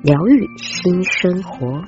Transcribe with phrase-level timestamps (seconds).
[0.00, 1.82] 疗愈新生活，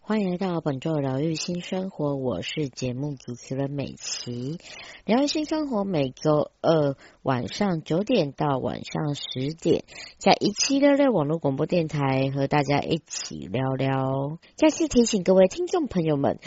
[0.00, 4.58] 欢迎来到本周的疗愈新生活，我是节目主持人美琪。
[5.06, 9.84] 疗愈新生活每周二晚上九点到晚上十点，
[10.18, 14.38] 在一七六六网络广播电台和大家一起聊聊。
[14.56, 16.38] 再次提醒各位听众朋友们。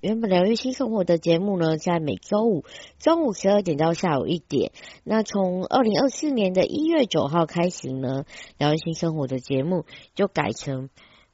[0.00, 2.64] 原本疗愈新生活的节目呢，在每周五
[3.00, 4.70] 中午十二点到下午一点。
[5.02, 8.24] 那从二零二四年的一月九号开始呢，
[8.58, 10.88] 疗愈新生活的节目就改成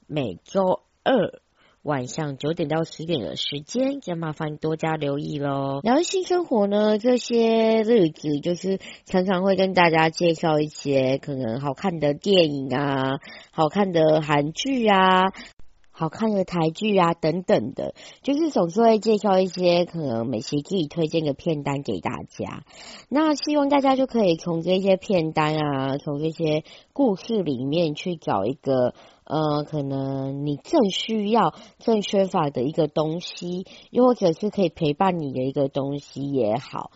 [0.07, 1.41] 每周二
[1.83, 5.81] 晚上九点到十点的时间，就麻烦多加留意喽。
[5.83, 13.19] 疗愈新生活呢，这些日子就是常常会跟大家介绍一些可能好看的电影啊，
[13.53, 15.25] 好看的韩剧啊。
[15.97, 22.65] 好看的台剧啊，等等的，就是总是会介绍一些可能美琪自己推荐的片单给大家。
[23.09, 36.91] 那希望大家就可以从这些片单啊，从这些故事里面去找一个呃，可能你正需要、正缺乏的一个东西，又或者是可以陪伴你的一个东西也好。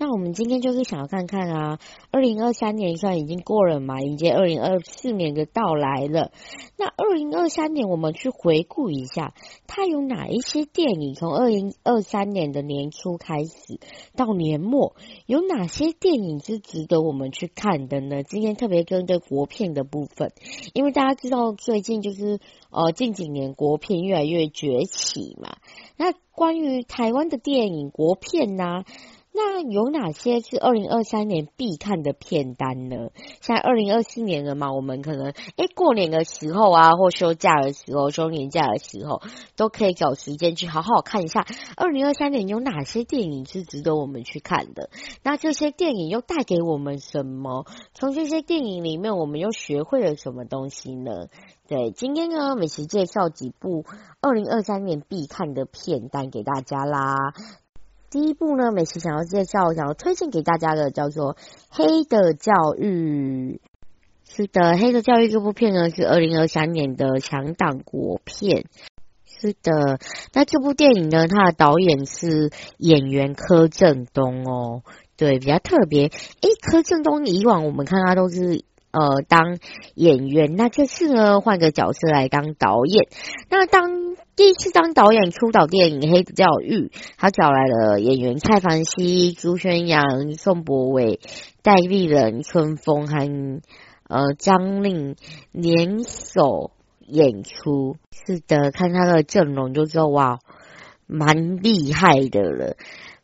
[0.00, 1.78] 那我们今天就是想要看看啊，
[2.10, 6.32] 二零二三年算已经过了嘛，迎接二零二四年的到来了。
[6.78, 9.34] 那二零二三年，我们去回顾一下，
[9.66, 13.78] 它有哪一些电影从二零二三年的年初开始
[14.16, 14.96] 到年末，
[15.26, 18.22] 有哪些电影是值得我们去看的呢？
[18.22, 20.32] 今天特别针对国片的部分，
[20.72, 22.40] 因为大家知道最近就是
[22.70, 25.58] 呃近几年国片越来越崛起嘛。
[25.98, 28.84] 那关于台湾的电影国片呢、
[29.32, 33.10] 那有哪些是二零二三年必看的片单呢？
[33.40, 39.22] 现在二零二四年了嘛，我们可能哎过年的时候啊，或休假的时候、休年假的时候，
[39.56, 41.46] 都可以找时间去好好看一下
[41.76, 44.90] 二零二三年有哪些电影是值得我们去看的。
[45.22, 47.66] 那这些电影又带给我们什么？
[47.94, 51.12] 从这些电影里面，我们又学会了什么东西呢？
[51.68, 53.84] 对，今天呢，美琪介绍几部
[54.20, 57.14] 二零二三年必看的片单给大家啦。
[58.10, 61.34] 第一部呢，美琪想要介绍、想要推荐给大家的叫做
[61.70, 63.60] 《黑的教育》。
[64.28, 68.66] 是的，《黑的教育》这部片呢是二零二三年的强档国片。
[69.24, 69.98] 是的，
[70.34, 74.82] 那这部电影呢，它的导演是演员柯震东哦。
[75.16, 76.08] 对，比较特别。
[76.08, 79.58] 诶，柯震东以往我们看他都是呃当
[79.94, 83.08] 演员，那这次呢换个角色来当导演。
[83.48, 91.20] 那当第一次当导演出导电影《黑的教育》，他找来了演员蔡凡熙、朱轩洋、宋柏伟、
[91.62, 93.60] 戴立忍、春风和
[94.08, 95.16] 呃张令
[95.52, 96.72] 联手
[97.06, 97.96] 演出。
[98.26, 100.38] 是的，看他的阵容就知道哇，
[101.06, 102.76] 蛮厉害的了。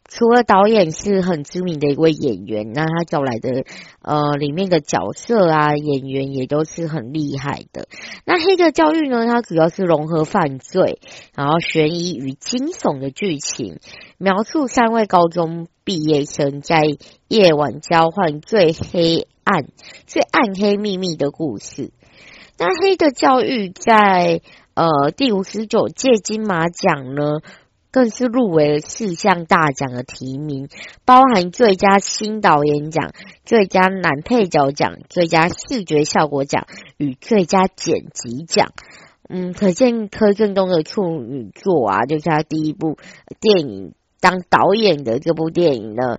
[0.08, 3.64] 除了导演是很知名的一位演员，那他找来的
[4.02, 7.88] 呃里面的角色啊演员也都是很厉害的。
[8.24, 11.00] 那《黑的教育》呢，它主要是融合犯罪，
[11.34, 13.78] 然后悬疑与惊悚的剧情，
[14.16, 16.82] 描述三位高中毕业生在
[17.28, 19.66] 夜晚交换最黑暗、
[20.06, 21.90] 最暗黑秘密的故事。
[22.58, 24.40] 那《黑的教育》在
[24.74, 27.40] 呃第五十九届金马奖呢，
[27.96, 30.68] 更是入围了四项大奖的提名，
[31.06, 33.14] 包含最佳新导演奖、
[33.46, 36.66] 最佳男配角奖、最佳视觉效果奖
[36.98, 38.74] 与最佳剪辑奖。
[39.30, 42.98] 嗯，可见柯震东的处女作啊，就是他第一部
[43.40, 46.18] 电影当导演的这部电影呢，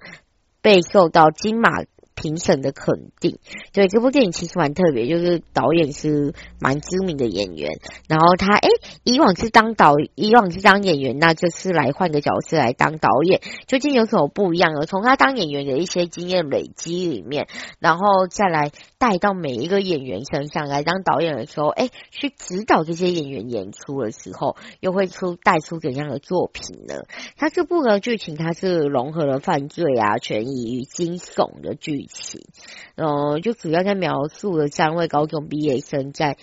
[0.63, 1.69] 被受到金马。
[2.17, 3.37] 评审的肯定，
[3.73, 7.69] 对这部电影其实蛮特别，就是导演是蛮知名的演员，
[8.09, 8.67] 然后他诶，
[9.03, 14.87] 以往是当导，以往是当演员，那这次来换个角色来当导演，究竟有什么不一样呢？
[14.87, 17.47] 从他当演员的一些经验累积里面，
[17.79, 27.03] 然后再来带到每一个演员身上来当导演的时候，诶，去指导这些演员演出的时候，又会出带出怎样的作品呢？
[27.37, 32.06] 他这部的剧情，它是融合了犯罪啊、悬疑与惊悚的剧。
[32.07, 32.49] 起，
[32.95, 36.37] 呃，就主要在描述了三位高中毕业生在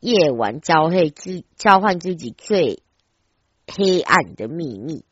[0.00, 2.82] 夜晚交会自交换自己最
[3.66, 5.04] 黑暗的秘密。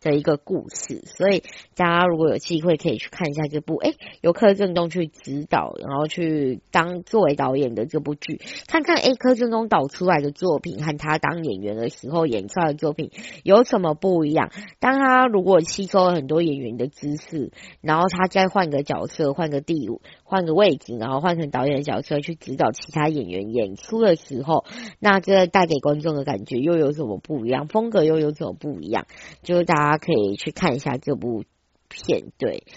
[0.00, 1.42] 的一个故事，所以
[1.76, 13.10] 大家如果有机会可以去看一下这部，哎，由柯震东去指导，然后去当作为导演的这部剧，看看哎柯震东导出来的作品和他当演员的时候演出来的作品
[13.42, 14.50] 有什么不一样。
[14.78, 19.88] 当他如果吸收了很多演员的知识，然后他再换个角色，换个地，
[20.30, 24.64] 换个位置，然后换成导演的角色去指导其他演员演出的时候，
[25.00, 27.66] 那这带给观众的感觉又有什么不一样？
[27.66, 29.06] 风格又有什么不一样？
[29.42, 31.42] 就是大家可以去看一下这部
[31.88, 32.26] 片。
[32.38, 32.62] 对，《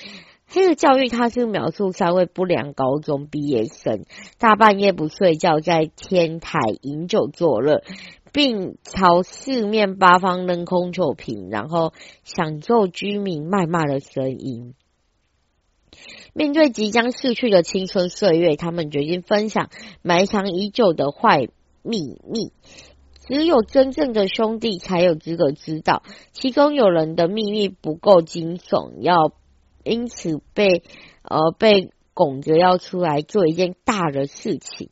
[0.47, 4.03] 黑的教育》它是描述三位不良高中毕业生
[4.39, 7.83] 大半夜不睡觉，在天台饮酒作乐，
[8.31, 14.73] 并朝四面八方扔空酒瓶，然后享受居民谩骂的声音。
[16.33, 19.69] 面对即将逝去的青春岁月，他们决定分享
[20.01, 21.47] 埋藏已久的坏
[21.81, 22.51] 秘密。
[23.25, 26.03] 只有真正的兄弟才有资格知道，
[26.33, 29.31] 其中有人的秘密不够惊悚，要
[29.83, 30.83] 因此被
[31.21, 34.89] 呃被拱着要出来做一件大的事情，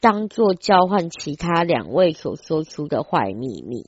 [0.00, 3.86] 当做交换其他两位所说出的坏秘密。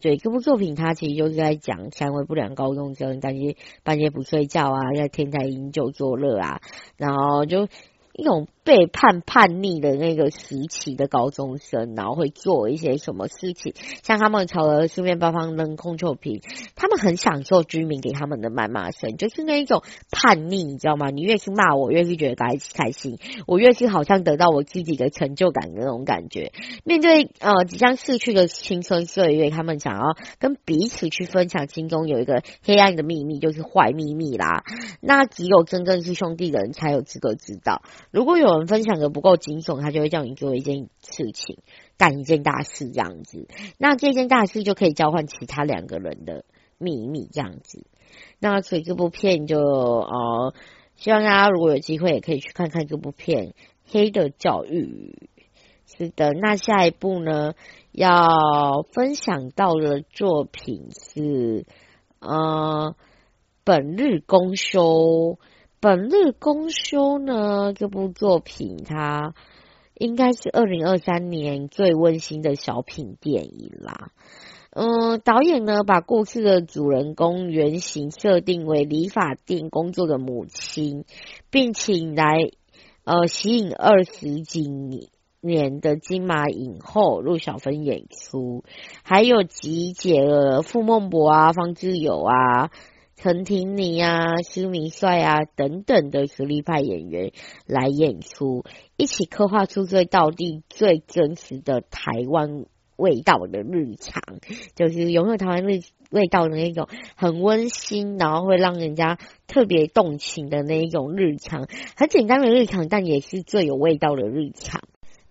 [0.00, 6.60] 对，这部作品，它其实就是在讲三位不良高中生，但是半夜不睡觉啊，在天台饮酒作乐啊，
[6.96, 7.68] 然后就
[8.14, 8.48] 一种。
[8.70, 13.74] 背叛叛逆的那个时期的高中生，然后会做一些什么事情？
[14.04, 16.40] 像他们朝着四面八方扔空酒瓶，
[16.76, 19.82] 他们很享受居民给他们的谩骂声，就是那一种
[20.12, 21.10] 叛逆，你知道吗？
[21.10, 23.18] 你越是骂我，越是觉得开开心，
[23.48, 26.52] 我越是好像得到我自己的成就感的那种感觉。
[26.84, 34.62] 面对呃即将逝去的青春岁月，他们想要跟彼此去分享心中有一个黑暗的秘密，就是坏秘密啦。
[35.00, 37.82] 那只有真正是兄弟的人才有资格知道。
[38.12, 41.58] 如果有分享的不够惊悚，他就会叫你做一件事情，
[41.96, 43.48] 干一件大事这样子。
[43.78, 46.44] 那这件大事就可以交换其他两个人的
[46.78, 47.84] 秘密这样子。
[48.38, 50.54] 那所以这部片就呃，
[50.96, 53.48] 希望大家如果有机会也可以去看看这部片
[53.86, 55.16] 《黑的教育》。
[55.96, 57.54] 是的，那下一部呢
[57.92, 61.66] 要分享到的作品是
[62.20, 62.94] 呃，
[63.64, 65.38] 本日公休。
[65.82, 69.32] 本日公休呢，这部作品它
[69.94, 74.10] 应该是二零二三年最温馨的小品电影啦。
[74.72, 81.06] 嗯，导演呢把故事的主人公原型设定为理发店工作的母亲，
[81.48, 82.50] 并请来
[83.04, 84.68] 呃吸引二十几
[85.40, 88.64] 年的金马影后陆小芬演出，
[89.02, 92.70] 还有集结了傅孟柏啊、方志友啊。
[93.22, 97.32] 陈庭妮啊、施明帅啊等等的实力派演员
[97.66, 98.64] 来演出，
[98.96, 102.64] 一起刻画出最道地、最真实的台湾
[102.96, 104.22] 味道的日常，
[104.74, 111.68] 就是拥有台湾味味道的那种很温馨，然后会让人家特别动情的那一种日常，
[111.98, 114.80] 很简单的日常，但也是最有味道的日常。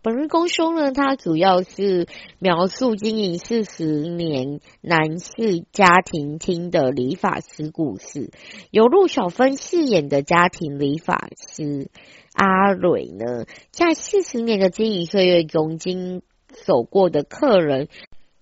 [0.01, 2.07] 本日公休呢，它主要是
[2.39, 8.31] 描述经营四十年男士家庭厅的理发师故事。
[8.71, 11.89] 由陆小芬饰演的家庭理发师
[12.33, 17.89] 阿蕊呢，在四十年的经营岁月中，经走过的客人，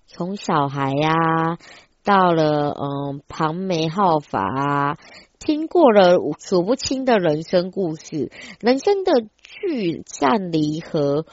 [0.06, 1.58] 从小孩呀、
[2.04, 4.98] 到了嗯庞梅浩法啊，
[5.40, 9.12] 听过了数不清的人生故事，人生的
[9.42, 11.26] 聚散离合。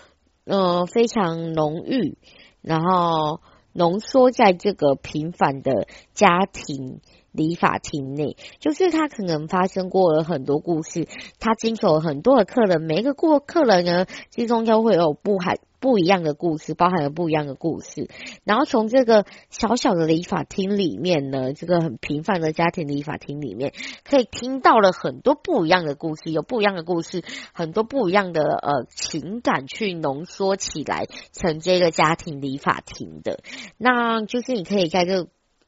[0.46, 2.18] 嗯，非常浓郁，
[2.62, 3.42] 然后
[3.74, 11.07] 浓缩在这个平凡的家庭理发厅内，就是他可能发生过了很多故事，
[11.39, 15.60] 他经手了很多的客人，每一个过客人呢，其中都会有不含。
[15.77, 18.10] 不一样的故事，包含了不一样的故事。
[18.43, 23.72] 然后从这个小小的理发厅里面呢，这个很平凡的家庭理发厅里面，
[24.03, 33.41] 可以听到了很多不一样的故事，有不一样的故事，很多不一样的呃情感去浓缩起来，成这个家庭理发厅的。
[33.77, 35.27] 那就是你可以在这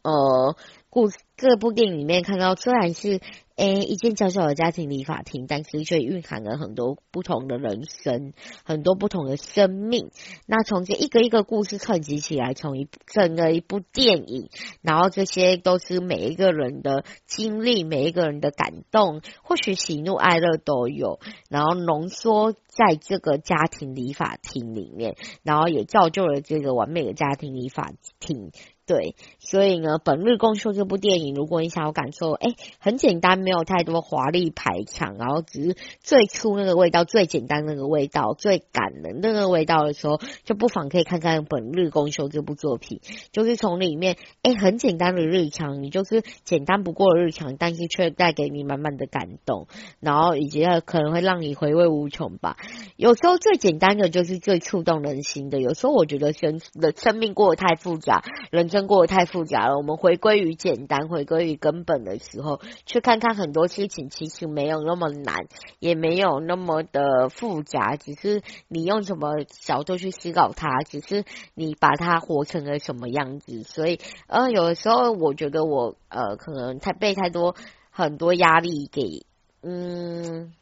[0.09, 0.55] 呃
[0.89, 3.19] 故事这部电影里面看到，虽然是。
[3.57, 8.33] 诶，一间小小的家庭理发厅，但是却蕴含了很多不同的人生，
[8.63, 10.11] 很多不同的生命。
[10.45, 14.51] 那从这一个一个故事串集起来，从一整个一部电影，
[14.83, 28.51] 然后这些都是每一个人的经历，每一个人的感动，或许喜怒哀乐都有，然后浓缩在这个家庭理发厅里面，然后也造就了这个完美的家庭理发厅。
[28.87, 43.01] 对，所以呢，本日公休这部电影，如果你想要感受，哎，很简单，没有太多华丽排场，然后只是最初那个味道，最简单那个味道，最感人那个味道的时候，就不妨可以看看本日公休这部作品，
[43.33, 49.67] 就是从里面，哎，很简单的日常，你就是简单不过的日常，但是却带给你满满的感动，
[49.99, 52.55] 然后以及可能会让你回味无穷吧。
[52.95, 59.77] 有时候最简单的就是最触动人心的，有时候我觉得生的生命过得太复杂，人过得太复杂了。
[59.77, 65.47] 我们回归于简单，回归于根本的时候，去看看很多事情其实没有那么难，
[65.79, 71.23] 也没有那么的复杂，只是你用什么角度去思考它，只是
[71.55, 73.63] 你把它活成了什么样子。
[73.63, 77.55] 所以，呃，有的时候我觉得我呃可能太被太多
[77.89, 79.25] 很多压力给
[79.63, 80.53] 嗯。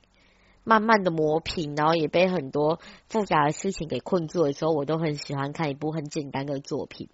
[0.68, 7.08] 慢慢的磨平，然后也被很多复杂的事情给困住的时候，我都很喜欢看一部很简单的作品。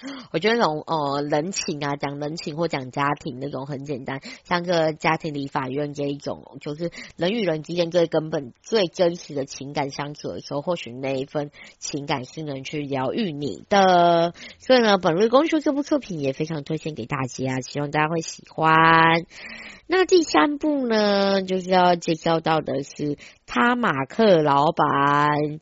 [0.32, 14.34] 我觉得那种呃人情啊，讲人情或讲家庭那种很简单，像个家庭理法院这一种，就是人与人之间最根本、最真实的情感相处的时候，或许那一份情感是能去疗愈你的。
[14.58, 19.24] 所以呢，本日公休这部作品也非常推荐给大家，希望大家会喜欢。
[19.86, 25.60] 那第三部呢，就是要介绍到的是他马克老板。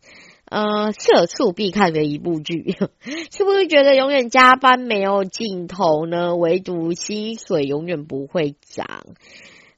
[0.49, 2.77] 呃，社畜必看的一部剧，
[3.33, 6.37] 是不是觉得永远加班没有尽头呢？
[6.37, 8.87] 唯独薪水永远不会涨。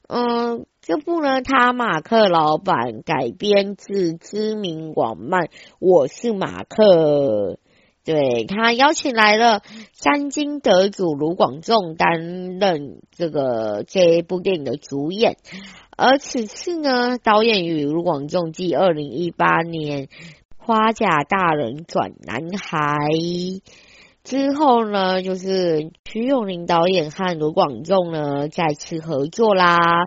[0.07, 5.41] 嗯、这部呢，他马克老板改编自知名网漫
[5.79, 6.83] 《我是马克》，
[8.05, 9.61] 对，他邀请来了
[9.93, 15.37] 三金得主卢广仲担任这个这部电影的主演，
[15.97, 20.09] 而此次呢，导演与卢广仲继二零一八年。
[20.69, 22.99] 花甲大人转男孩
[24.23, 30.05] 之后呢，就是瞿友宁导演和卢广仲呢再次合作啦。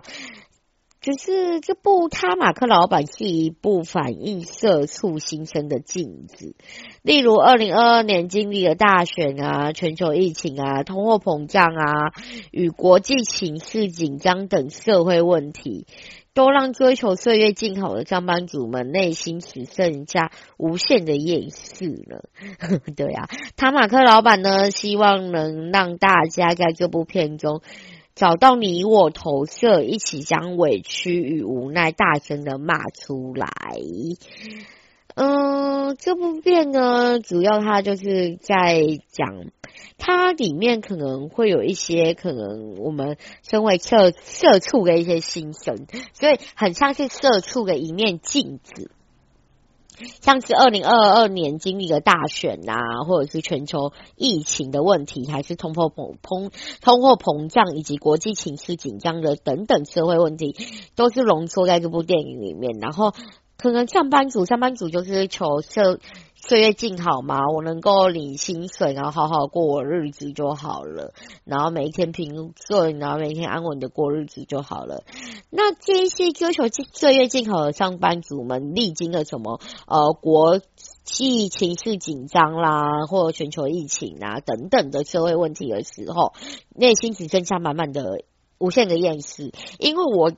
[1.01, 6.55] 只是这部《他马克老板》是一部反映社畜心声的镜子，
[7.01, 12.13] 例如二零二二年经历了大选啊、全球疫情啊、通货膨胀啊、
[12.51, 15.87] 与国际情势紧张等社会问题。
[16.33, 22.29] 都让追求岁月静好的上班族们内心只剩下无限的厌世了。
[22.95, 27.61] 对啊，塔马克老板呢，希望能让大家在这部片中
[28.15, 33.47] 找到你我投射，一起将委屈与无奈大声的骂出来。
[35.15, 39.51] 嗯，这部片呢，主要它就是在讲。
[39.97, 48.91] 它里面可能会有一些可能我们身为社社畜的一些心声，所以很像是社畜的一面镜子，
[50.21, 56.51] 像是二零二二年经历的大选啊，或者是全球疫情的问题，还是通货膨膨、
[56.81, 60.55] 通货膨胀以及国际情势紧张的等等社会问题，
[60.95, 62.77] 都是浓缩在这部电影里面。
[62.79, 63.13] 然后
[63.63, 65.97] 可能上班族，上班族就是求社。
[66.35, 67.39] 岁月静好吗？
[67.55, 71.13] 我能够领薪水，然后好好过我日子就好了。
[71.45, 75.05] 然后每一天平顺，然后每一天安稳的过日子就好了。
[75.49, 79.61] 那这一些追求岁月静好的上班族们，历经了什么？
[79.87, 80.59] 呃，国
[81.05, 86.33] 际情势紧张啦，或者全球疫情啊等等的社会问题的时候，
[86.75, 88.25] 内心只剩下满满的
[88.57, 90.33] 无限的厌世，因为我。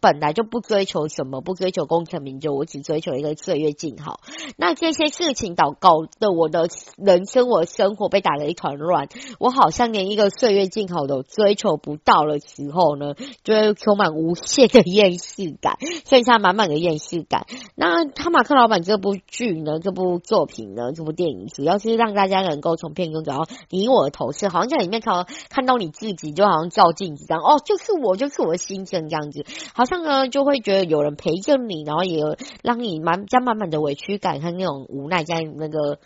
[0.00, 4.20] 本来就不追求什么，不追求功成名就，我只追求一个岁月静好。
[4.56, 9.08] 那这些事情导搞得我的人生，我的生活被打得一团乱。
[9.40, 15.78] 我好像连一个岁月静好都追求不到的时候呢，就会充满无限的厌世感，
[16.08, 17.46] 剩下满满的厌世感。
[17.74, 27.42] 那他马克老板这部剧呢，这部作品呢，这部电影主要是让大家能够从片中找到你我的投射，好像在里面看到看到你自己，就好像照镜子这样。
[27.42, 29.87] 哦，就是我，就是我的心声这样子，好。
[29.88, 32.22] 这样呢，就会觉得有人陪着你，然后也
[32.62, 35.98] 让你满加满满的委屈感和那种无奈，在那个。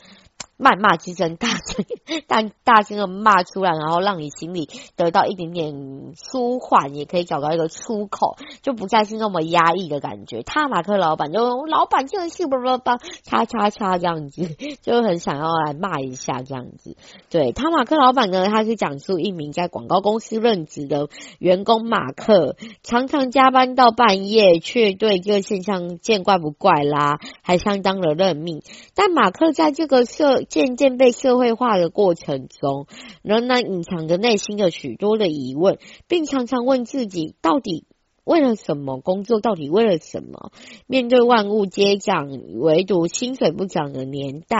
[0.62, 1.84] 谩骂之声，大声
[2.28, 5.74] 但大声的骂出来，然后让你心里得到一点点
[6.14, 10.42] 舒缓，也可以找到一个出口，就不再是那么压抑的感觉。
[10.42, 12.90] 他马克老板就老板就是不不不，
[13.24, 14.48] 叉叉叉这样子，
[14.82, 16.96] 就很想要来骂一下这样子。
[17.28, 21.08] 对，他马克老板呢，他是讲述一名在广告公司任职的
[21.40, 28.62] 员工马克，常常加班到半夜，却对这个现象见怪不怪啦，还相当的认命。
[28.94, 32.86] 但马克在这个社渐渐被社会化的过程中，
[33.22, 35.78] 仍然隐藏着内心的许多的疑问，
[36.08, 37.86] 并常常问自己：到底
[38.22, 39.40] 为了什么工作？
[39.40, 40.52] 到底为了什么？
[40.86, 42.28] 面对万物皆涨，
[42.58, 44.58] 唯独薪水不涨的年代，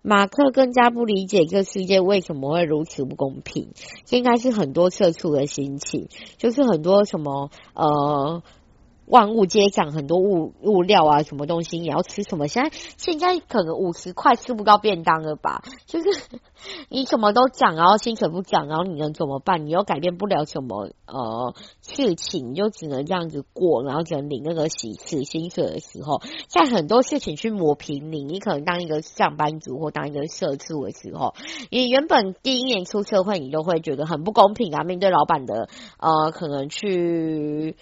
[0.00, 3.68] 马克更加不理解这世界为什么会如此不公平。
[4.08, 6.08] 应该是很多社畜的心情，
[6.38, 8.42] 就是很多什么呃。
[9.06, 12.48] 万物皆涨，很多物物料啊，什么东西也要吃什么？
[12.48, 15.62] 现在现在可能五十块吃不到便当了吧？
[15.86, 16.08] 就是
[16.88, 19.66] 你什么都涨，然后薪水不涨，然后你能怎么办？
[19.66, 28.24] 你又改变不了什么呃事情，你就只能这样子过，然后只能领那个喜事薪水的时候，在很多事情去磨平你。
[28.24, 31.34] 你可能当一个上班族或当一个社畜的时候，
[31.70, 35.68] 你原本第一年出社会，你都会觉得很不公平啊，面对老板的
[35.98, 37.76] 呃，可能去。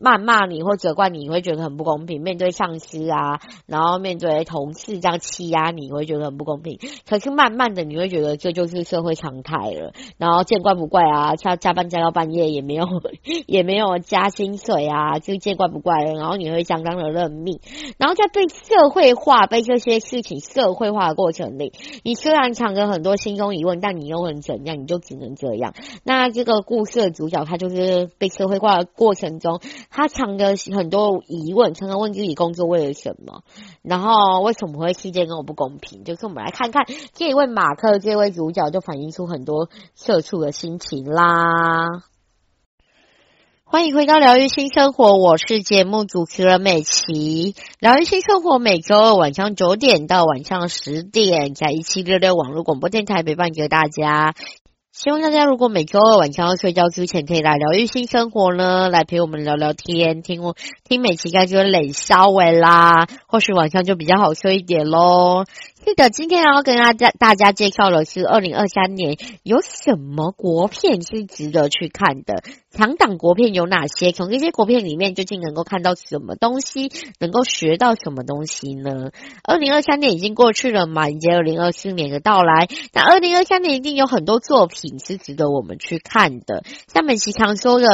[0.00, 6.78] 谩骂你或责怪你，你会觉得很不公平；面对上司啊，然后面对同事这样欺压你，你会觉得很不公平。
[7.08, 12.86] 可是慢慢的，你会觉得这就是社会常态了，然后见怪不怪啊，加加班加到半夜也没有
[13.46, 16.12] 也没有加薪水啊，就见怪不怪了。
[16.14, 17.58] 然后你会相当的认命，
[17.98, 21.72] 然后在被社会化、被这些事情社会化的过程里，
[22.04, 24.78] 你虽然藏着很多心中疑问，但你又能怎样？
[24.80, 25.74] 你就只能这样。
[26.04, 29.60] 那这个故事的主角，他就是被社会化的过程中。
[29.90, 33.42] 他藏着很多疑问，常常问自己工作为了什么，
[33.82, 36.04] 然后为什么会世界跟我不公平？
[36.04, 41.86] 就是我们来看看这一位马克，这位主角就反映出很多社畜的心情啦。
[43.64, 47.54] 欢迎回到疗愈新生活，我是节目主持人美琪。
[47.80, 54.34] 疗愈新生活每周二晚上九点到晚上十点，在一七六六网络广播电台陪伴着大家。
[54.90, 65.44] 希望大家如果每周二晚上要睡觉之前，可以来疗愈新生活呢，来陪我们聊聊天，听我听美琪该就冷稍微啦，或许晚上就比较好睡一点喽。
[65.88, 74.12] 是的，今天要跟大家大家介绍的是二零二三年有什么国片是值得去看的，强档国片有哪些？
[74.12, 79.12] 从这些国片里面究竟能够看到什么东西，能够学到什么东西呢？
[79.42, 82.68] 二零二三年已经过去了嘛，迎接二零二四年的到来。
[82.92, 87.88] 那二零二三年一定有很多作品是值得我们去看的，像美琪常说的，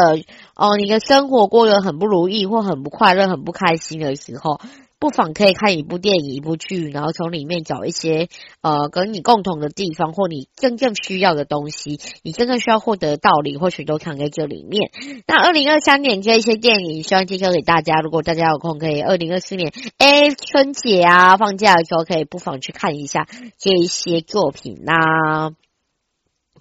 [0.56, 4.58] 哦，你的生活过得很不如意，或很不快乐、很不开心的时候。
[5.04, 8.28] 不妨可以看一部电影、一部剧，然后从里面找一些
[8.62, 14.90] 呃跟你共同的地方，或你真正需要的东西，你真正需要获得的道理，或许都藏在这里面。
[15.28, 18.00] 那二零二三年这一些电影，希望介绍给大家。
[18.00, 25.50] 如果大家有空，可以二零二四年哎春节啊放假的时候，可以不妨去看一下这一些作品啦。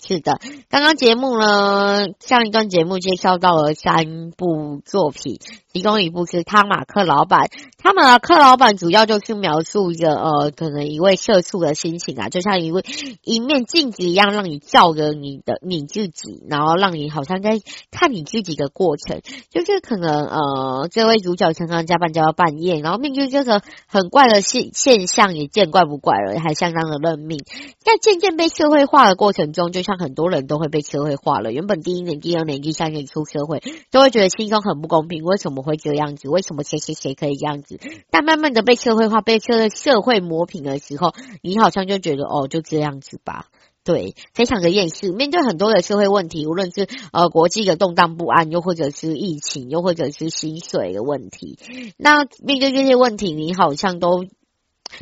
[0.06, 0.38] 是的，
[0.70, 5.40] 刚刚节目呢，上一段节目介绍到了三部作品。
[5.72, 7.50] 其中一部是汤马克老板，
[7.82, 12.86] 汤马克老板主要就是描述一个呃，可能一位社畜的心情啊，就像一位
[13.24, 19.22] 一面镜子一样，让你照着你的你自己，然后让你好像在看你自己的过程。
[19.50, 27.40] 就是可能呃，这位主角常常加班加到半夜，然后面对这个很怪的现现象，也见怪不怪了，还相当的认命。
[27.80, 31.52] 在渐渐被社会化的过程中，就像很多人都会被社会化了。
[31.52, 35.64] 原本第一年、第二年、第三年出社会，都会觉得心中很不公平，为什么？
[35.64, 36.28] 会这样子？
[36.28, 37.80] 为什么谁谁谁可以这样子？
[38.12, 43.46] 但慢慢的被社会化、被社社会磨平的时候，你好像就觉得哦，就这样子吧。
[43.86, 45.14] 对，非常的厌世。
[45.14, 51.58] 面对很多的社会问题，无论是呃国际的动荡不安，又或者是疫情，又或者是薪水的问题，
[51.98, 54.26] 那面对这些问题，你好像都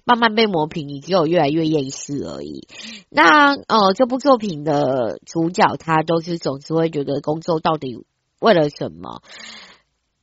[0.06, 2.68] 慢慢被磨平，你只有越来越厌世而已。
[3.10, 8.06] 那呃，这部作品的主角他都是总是会觉得工作到底
[8.40, 9.22] 为了什么？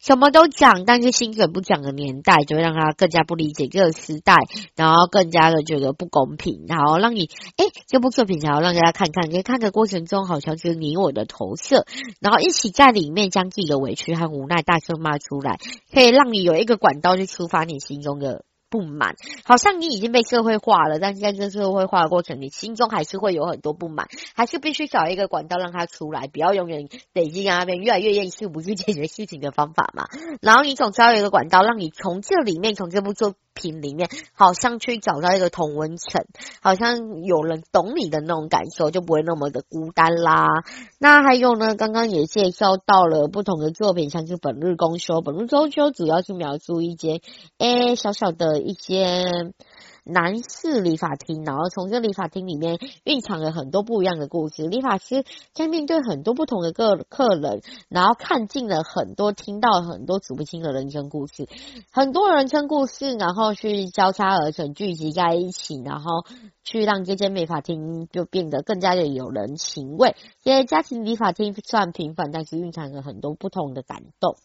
[0.01, 4.37] 什么都讲，但是薪水不讲的年代，就会让他更加不理解这个时代，
[4.77, 11.85] 然后更加的觉得不公平，然后让你哎，这部作品想要让大家看看，可以看的过程中好像是你我的投射，
[12.21, 15.59] 然后一起在里面将自己的委屈和无奈大声骂出来，
[15.93, 18.45] 可以让你有一个管道去抒发你心中的。
[18.71, 30.05] 不满，好像你已经被社会化了，但是在这社会化的过程，你心中还是会有很多不满，还是必须找一个管道让它出来，不要永远累积在那边，越来越厌世，不去解决事情的方法嘛？
[30.43, 36.27] 然后你总需要有一个管道，让你从这里面，从这部作品里面，好像去找到一个同温层，
[36.61, 40.47] 好像有人懂你的那种感受，就不会那么的孤单啦。
[40.99, 47.21] 那还有呢，刚刚也介绍到了不同的作品，像是《本日公休》，《本日公休》主要是描述一间
[47.57, 48.58] 诶小小的。
[48.61, 49.53] 一些
[50.05, 54.63] 男士理发厅，然后从这理发厅里面蕴藏了很多不一样的故事。
[54.63, 61.47] 理发师在面对很多不同的个客人，然后看尽了很多，听到很多数不清的人生故事，
[61.91, 66.25] 很多人生故事，然后去交叉而成，聚集在一起，然后
[66.65, 70.17] 去让这间美发厅就变得更加的有人情味。
[70.43, 74.37] 因为家庭理发厅虽然平凡，但是蕴藏了很多不同的感动。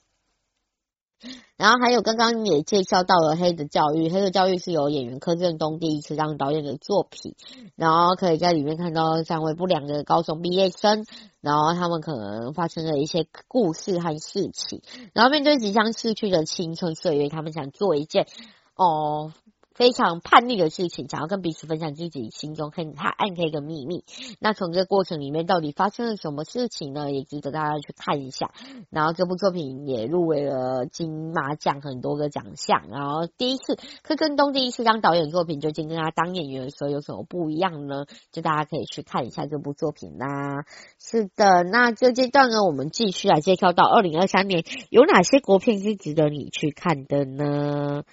[1.58, 7.36] 然后还有刚刚也介绍到了《黑的教育》，《黑的教育》是由演员柯震东第一次当导演的作品，
[7.76, 11.06] 然后可以在里面看到三位不良的高中毕业生，
[11.42, 14.82] 然后他们可能发生了一些故事和事情，
[15.14, 18.28] 然后面对即将逝去的青春岁月，他们想做一件
[18.76, 19.32] 哦。
[19.74, 24.04] 非常叛逆的事情，想要跟彼此分享自己心中很他暗黑的秘密。
[24.40, 27.12] 那从这个过程里面，到底发生了什么事情呢？
[27.12, 28.52] 也值得大家去看一下。
[28.90, 32.84] 然后这部作品也入围了金马奖很多个奖项。
[32.90, 38.06] 然后第一次柯震东第一次当导演作品，究竟跟他当演员的时候有什么不一样呢？
[38.32, 40.66] 就大家可以去看一下这部作品啦。
[41.00, 48.04] 是的，那这阶段呢，我们继续来介绍到二零二三年有哪些国片是值得你去看的呢？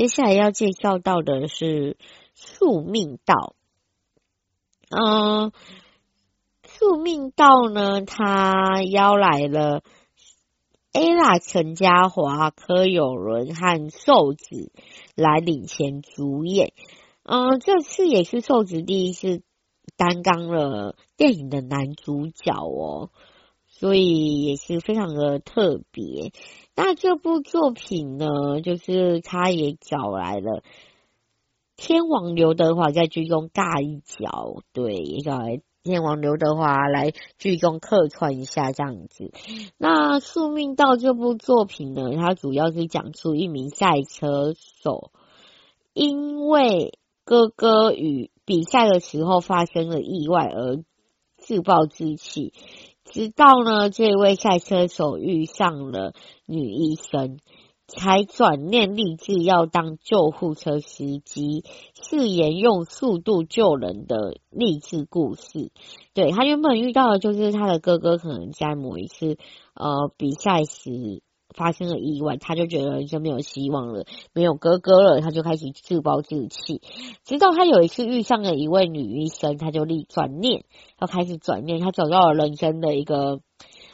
[0.00, 1.92] 接下来要介绍到的是
[2.32, 3.54] 《宿命道》。
[4.88, 5.50] 嗯，
[6.64, 9.82] 《宿命道》呢，他邀来了
[10.94, 14.72] ella 陈嘉华、柯有伦和瘦子
[15.16, 16.72] 来领衔主演。
[17.22, 19.42] 嗯，这次也是瘦子第一次
[19.98, 23.10] 担纲了电影的男主角哦，
[23.80, 26.32] 所以也是非常的特别。
[26.76, 30.62] 那这部作品呢，就是他也找来了
[31.76, 39.32] 天王刘德华在剧中尬一脚，对，也找来天王刘德华来剧中客串一下这样子。
[39.78, 45.10] 那《宿命道》这部作品呢，它主要是讲述一名赛车手
[45.94, 50.84] 因为哥哥与比赛的时候发生了意外而
[51.38, 52.52] 自暴自弃。
[53.12, 56.14] 直到呢，这位赛车手遇上了
[56.46, 57.38] 女医生，
[57.88, 61.64] 才转念立志要当救护车司机，
[62.00, 65.72] 誓言用速度救人的励志故事。
[66.14, 69.36] 对，他原本遇到的就是他的哥哥，可能在某一次
[69.74, 71.22] 呃比赛时。
[71.54, 76.80] 发生了意外，他就觉得人生没有希望了，没有哥哥了，他就开始自暴自弃。
[77.24, 80.64] 直到他有一次遇上了一位女医生，他就立转念，
[80.96, 83.40] 他开始转念，他找到了人生的一个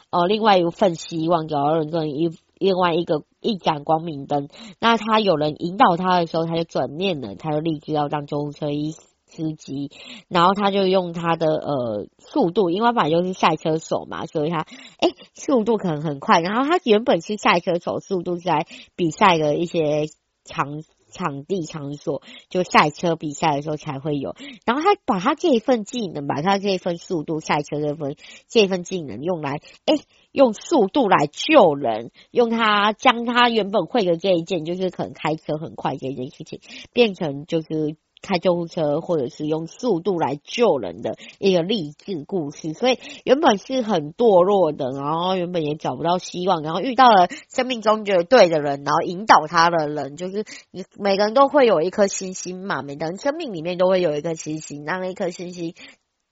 [0.09, 4.49] 呃另外一份希望，找到人生一另外一个一盏光明灯。
[4.79, 9.06] 那他有人引导他的时候，他就转念了，他就立志要当救护车医生。
[9.37, 9.91] 司机，
[10.27, 14.65] 然后他就用他的呃速度，因为本来就是赛车手嘛，所以他
[14.97, 16.41] 哎速度可能很快。
[16.41, 20.07] 然后他原本是赛车手，速度是在比赛的一些
[20.43, 24.35] 场场地场所，就赛车比赛的时候才会有。
[24.65, 28.15] 然后他把他这一份技能，把他这一份速度赛车这份
[28.47, 29.93] 这一份技能用来哎
[30.31, 36.59] 用速度来救人，用他将他原本会的这一件，就是可能开车很快这件事情，
[36.91, 37.95] 变成就是。
[38.21, 55.75] 开救护车，或者是用速度来救人的一个励志故事，所以原本是很堕落的，然后原本也找不到希望，然后遇到了生命中觉得对的人，然后引导他的人，就是你每个人都会有一颗星星嘛，每个人生命里面都会有一颗星星，那那颗星星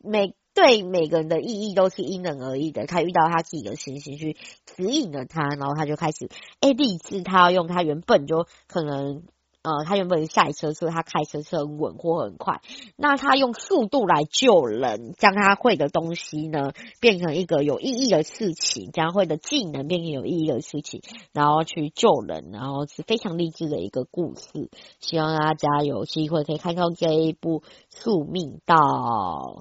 [0.03, 2.85] 每对每个人的意义都是因人而异的。
[2.87, 6.29] 他遇到他自己的星星去指引了他，然后他就开始
[6.61, 9.23] 哎励志，他要用他原本就可能。
[9.65, 12.61] 呃，他原本是赛车，所以他开车是很稳或很快。
[12.95, 21.01] 那他用速度来救人，将他会的东西呢，变成一个有意义的事情，将会的技能变成有意义的事情，
[21.33, 24.69] 然后去救人，然后是非常励志的一个故事。
[24.99, 28.75] 希望大家有机会可以看到这一部《宿命道》。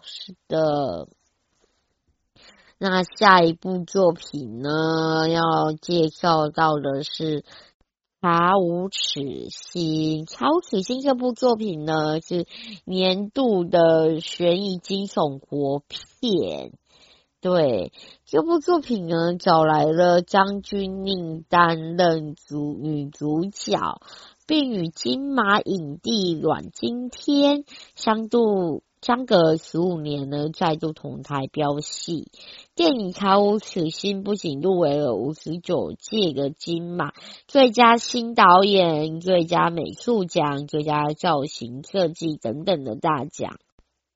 [0.02, 1.08] 是的，
[2.76, 7.42] 那下一部作品呢，要介绍到的是。
[8.24, 12.46] 查无此心，查无此心这部作品呢，是
[12.86, 16.72] 年度的悬疑惊悚国片。
[17.42, 17.92] 对，
[18.24, 24.00] 这部作品呢，找来了张钧甯担任主女主角，
[24.46, 28.82] 并与金马影帝阮经天相度。
[29.04, 32.30] 相隔十五年呢，再度同台飙戏。
[32.74, 37.12] 电影《查无此心》不仅入围了五十九届的金马
[37.46, 43.58] 最佳新导演、最佳美术奖、最佳造型设计等等的大奖，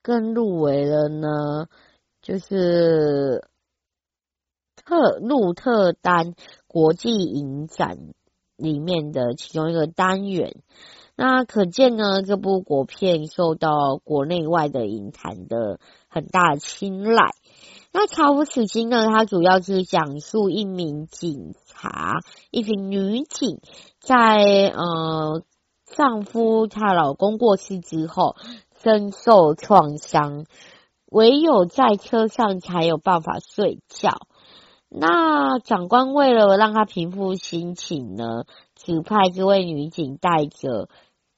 [0.03, 1.67] 更入围了呢，
[2.23, 3.47] 就是
[4.75, 6.35] 特鹿特丹
[6.67, 7.99] 国际影展
[8.57, 10.63] 里面的其中一个单元。
[11.21, 17.33] 那可见呢，这部国片受到国内外的影坛的很大的青睐。
[17.93, 22.21] 那《查无此心》呢，它主要是讲述一名警察，
[22.53, 23.59] 一名女警，
[23.99, 24.37] 在
[24.77, 25.43] 呃
[25.87, 28.37] 丈夫她老公过世之后，
[28.81, 30.45] 深受创伤，
[31.07, 34.21] 唯有在车上才有办法睡觉。
[34.89, 38.45] 那长官为了让他平复心情呢，
[38.77, 40.89] 指派这位女警带着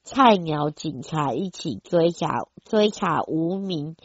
[0.03, 3.95] 菜鸟警察一起追查追查无名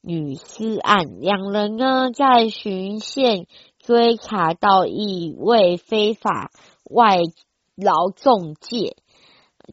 [0.00, 1.20] 女尸案。
[1.20, 3.46] 两人呢在巡线
[3.78, 6.50] 追查到一位非法
[6.90, 7.18] 外
[7.74, 8.96] 劳中介，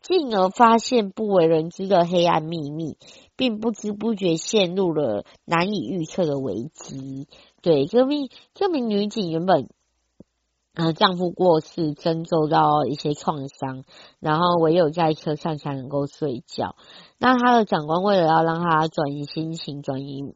[0.01, 2.97] 进而发现不为人知的黑暗秘密，
[3.35, 7.27] 并不知不觉陷入了难以预测的危机。
[7.61, 9.69] 对，这名这名女警原本，
[10.73, 13.83] 呃，丈夫过世，身受到一些创伤，
[14.21, 16.75] 然后唯有在车上才能够睡觉。
[17.17, 20.33] 那她的长官为了要让她转移心情，转移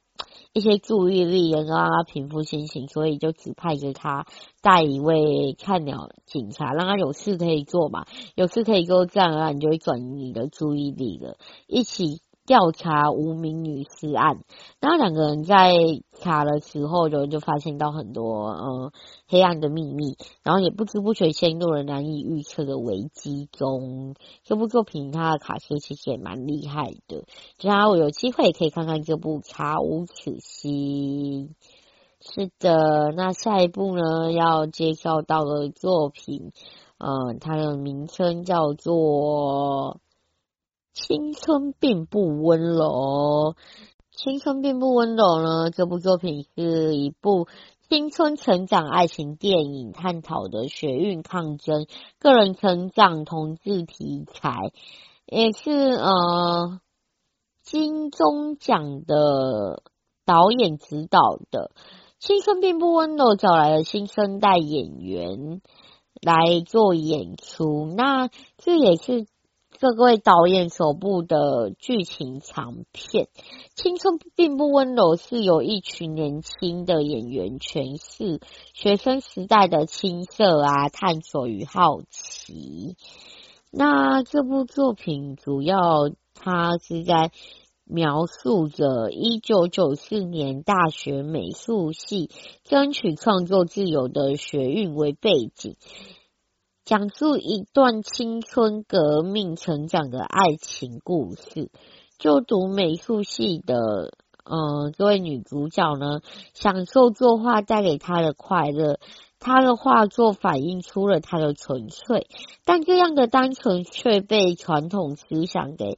[0.51, 4.25] 一些注意力，能够让她平复心情，所以就指派着她
[4.61, 12.21] 带一位菜鸟警察，让她有事可以做嘛，有事可以做，这样的话你就会转移你的注意力了，一起。
[12.45, 14.43] 调查无名女尸案，
[14.79, 15.73] 然后两个人在
[16.13, 18.91] 查的时候就就发现到很多呃
[19.27, 24.13] 黑暗的秘密，然后也不知不觉陷入了难以预测的危机中。
[24.43, 27.23] 这部作品它的卡司其实也蛮厉害的，
[27.57, 31.49] 大家我有机会也可以看看这部《查无此心》。
[32.21, 36.51] 是的，那下一部呢要介绍到的作品，
[36.99, 39.99] 呃，它的名称叫做。
[40.95, 43.55] 青春并不温柔，
[44.11, 45.69] 青春并不温柔呢。
[45.69, 47.47] 这部作品是一部
[47.89, 51.85] 青春成长爱情电影，探讨的学运抗争、
[52.17, 54.55] 个人成长、同志题材，
[55.25, 56.79] 也是呃
[57.61, 59.83] 金钟奖的
[60.25, 61.71] 导演指导的。
[62.19, 65.61] 青春并不温柔，找来了新生代演员
[66.21, 69.27] 来做演出，那这也是。
[69.77, 73.25] 各位导演首部的剧情长片
[73.75, 78.39] 《青春并不温柔》是由一群年轻的演员诠释
[78.73, 82.95] 学生时代的青涩啊、探索与好奇。
[83.69, 87.31] 那这部作品主要它是在
[87.83, 92.31] 描述着一九九四年大学美术系
[92.63, 95.75] 争取创作自由的学运为背景。
[96.85, 101.71] 讲述一段青春革命成长的爱情故事。
[102.19, 106.21] 就读美术系的，呃，这位女主角呢，
[106.53, 108.99] 享受作画带给她的快乐。
[109.39, 112.27] 她的画作反映出了她的纯粹，
[112.65, 115.97] 但这样的单纯却被传统思想给，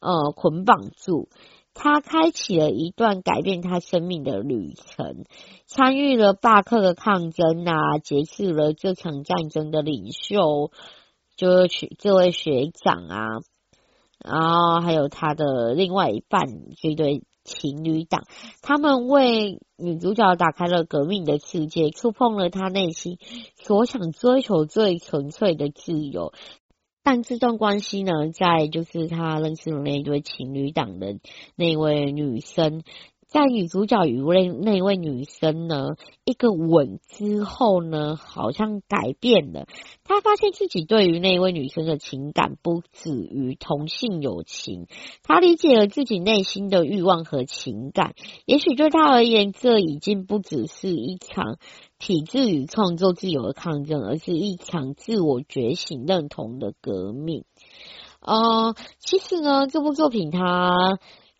[0.00, 1.28] 呃，捆绑住。
[1.74, 5.24] 他开启了一段改变他生命的旅程，
[5.66, 10.70] 参与了罢课的抗争啊，结识了这场战争的领袖，
[11.36, 13.26] 就是这位学长啊，
[14.24, 16.42] 然后还有他的另外一半
[16.80, 18.22] 这对情侣档，
[18.62, 23.18] 他们为女主角打开了革命的世界，触碰了他内心
[23.56, 26.32] 所想追求最纯粹的自由。
[27.04, 31.18] 但这段关系呢，在就是他认识的那一对情侣档的
[31.54, 32.82] 那位女生，
[33.34, 39.66] 在女主角与那那位女生呢一个吻之后呢，好像改变了。
[40.04, 44.86] 他发现自己对于那位女生的情感不止于同性友情，
[45.24, 48.14] 他理解了自己内心的欲望和情感。
[48.46, 51.58] 也许对他而言，这已经不只是一场。
[51.96, 57.44] 体制与创作自由的抗争，而是一场自我觉醒、认同的革命。
[58.20, 60.70] 呃，其实呢，这部作品它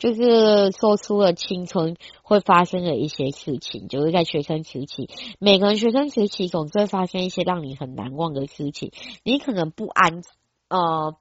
[0.05, 8.93] 就是说出了青春会发生的一些事情，就是在学生时期，每个人学生时期总是会发生一些让你很难忘的事情。
[9.23, 10.21] 你可能不安，
[10.69, 11.17] 呃，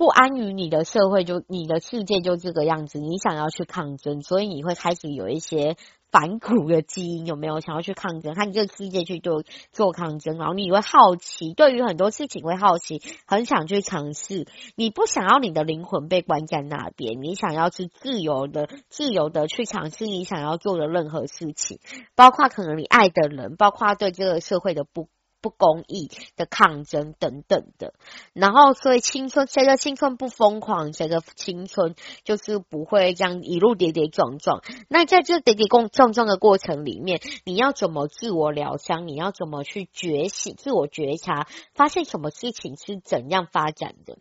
[0.00, 5.76] 不安于你的社会，就你的世界就这个样子，你想要去抗争，所以你会开始有一些。
[6.10, 8.34] 反骨的基因有没有想要去抗争？
[8.34, 14.46] 和这个世界去做做抗争，然后你会好奇，对于很多事情会好奇，很想去尝试。
[14.74, 21.78] 你不想要你的灵魂被关在那边，你想要去自由的、自由的去尝试你想要做的任何事情，
[22.16, 25.08] 包括可能你爱的人，包括对这个社会的不。
[25.40, 27.94] 不公义的抗争等等的，
[28.32, 34.62] 然后所以青春，随着青春不疯狂，随着青春就是不会这样一路跌跌撞撞。
[34.88, 39.06] 那在这跌跌撞撞的过程里面，你要怎么自我疗伤？
[39.06, 44.18] 你要怎么去觉醒、自我觉察，发现什么事情是怎样发展的？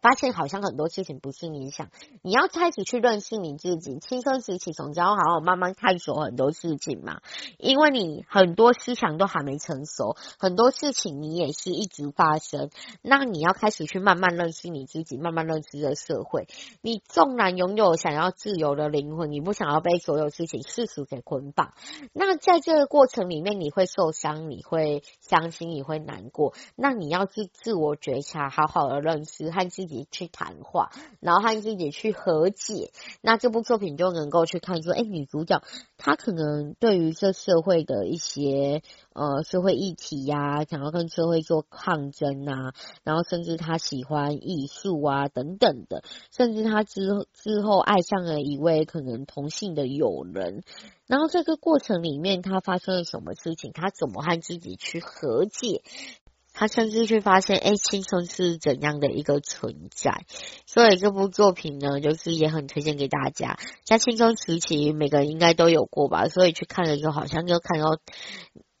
[0.00, 1.88] 发现好像很多事情不是你想，
[2.22, 3.98] 你要开始去认识你自己。
[3.98, 7.20] 青春时期总是要好好慢慢探索很多事情嘛，
[7.56, 12.70] 因为你很多思想都还没成熟，很多事情你也是一直发生。
[13.02, 16.46] 那你要开始去慢慢认识你自己，慢慢认识这社会。
[16.80, 21.72] 你纵然拥有想要自由的灵魂，你不想要被所有事情世俗给捆绑。
[22.12, 26.54] 那在这个过程里面，你会受伤，你会伤心，你会难过。
[26.76, 35.62] 那你要去自我觉察，好好的认识和自己去谈话，然后和自己去和解，那这部作品就能够去看说，哎，女主角
[35.98, 46.02] 她可能对于这社会的一些呃社会议题呀、想要跟社会做抗争啊，然后甚至她喜欢艺术啊等等的，
[46.36, 50.64] 甚至她之之后爱上了一位可能同性的友人，
[51.06, 55.82] 然后这个过程里面她发生了什么事情，她怎么和自己去和解？
[56.58, 60.26] 他甚至去发现，哎，青春是怎样的一个存在？
[60.66, 63.56] 所以这部作品呢，就是也很推荐给大家。
[63.84, 66.26] 在青春时期，每个人应该都有过吧？
[66.26, 67.98] 所以去看了之后，好像就看到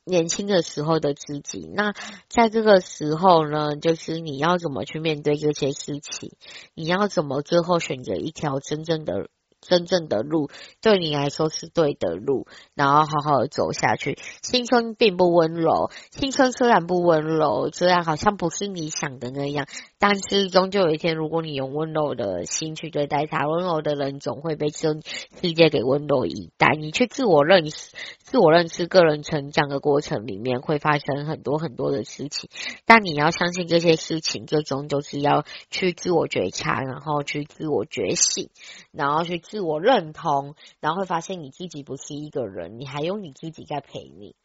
[0.04, 1.70] 年轻的时候的自己。
[1.72, 1.92] 那
[2.28, 6.32] 在这个时候呢，就是你要怎么去面对这些事情？
[6.74, 9.28] 你要怎么最后选择一条真正的？
[9.60, 14.16] 真正的路对你来说是对的路，然后好好的走下去。
[14.40, 19.66] 青春并不温柔，青春虽然不温柔，虽然好像不是你想的那样，
[19.98, 24.94] 但是终究有一天，如果你用温柔的心去对待他，温柔的人总会被这
[25.42, 26.68] 世界给温柔以待。
[26.78, 32.48] 你去自我认识、自我认识、个人成长的过程里面，会发生很多很多的事情，
[32.86, 38.50] 但你要相信这些事情最终就是要去自我觉察，然后去自我觉醒，
[38.92, 39.42] 然后去。
[39.48, 44.36] 自我认同，然后会发现你自己不是一个人，你还有你自己在陪你。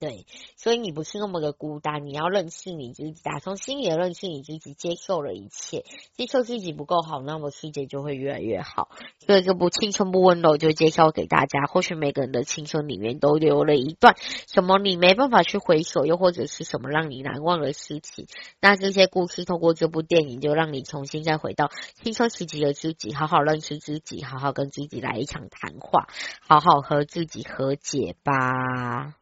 [0.00, 0.24] 对，
[0.56, 5.84] 所以你不是那么的孤单，你要认识你自己，打从心里认识你自己，接受了一切，
[6.14, 8.88] 接受自己不够好，那么世界就会越来越好。
[9.18, 11.66] 所以这部青春不温柔就介绍给大家。
[11.66, 14.16] 或许每个人的青春里面都留了一段
[14.48, 18.26] 什么你没办法去回首，又或者是什么让你难忘的事情。
[18.58, 21.70] 那这些故事透过这部电影，就让你重新再回到
[22.02, 26.08] 青春时期的自己，好好认识自己，好好跟自己来一场谈话，
[26.40, 29.19] 好好和自己和解吧。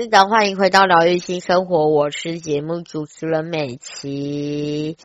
[0.00, 4.96] 是的，欢迎回到疗愈新生活，我是节目主持人美琪。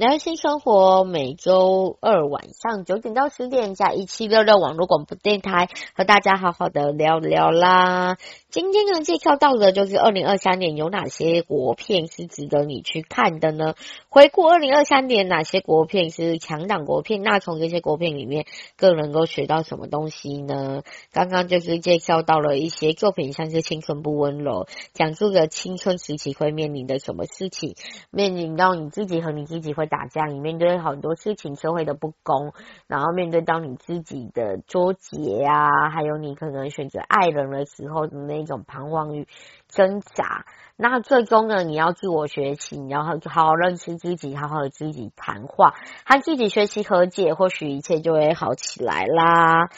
[0.00, 8.16] 疗愈新生活每周二晚上九点到十点，在一七六六网络广播电台和大家好好的聊聊啦。
[8.48, 13.74] 今天呢，介绍到的就是二零二三年有哪些国片是值得你去看的呢？
[14.08, 17.20] 回顾二零二三年哪些国片是强档国片？
[17.22, 18.46] 那从这些国片里面
[18.78, 20.80] 更能够学到什么东西呢？
[21.12, 27.74] 刚刚就是介绍到了一些作品，像是《青春不温柔》，讲述着青春时期会面临的什么事情，
[28.10, 32.52] 面临到你自己和你自己会打架，你面对很多事情，社会的不公，
[32.86, 38.44] 然后面对到你自己的纠结啊，还有你可能选择爱人的时候的那。
[38.50, 39.28] 种彷徨与
[39.68, 40.44] 挣扎，
[40.76, 45.74] 那最终呢，你要自我学习，你要好好认识自己，好好和自己谈话，
[46.04, 49.68] 和自己学习和解，或许一切就会好起来啦。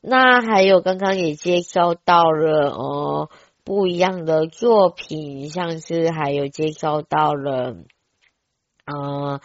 [0.00, 3.28] 那还有刚刚也介绍到了哦，
[3.62, 7.76] 不一样的作品，像是还有介绍到了，
[8.86, 9.40] 呃，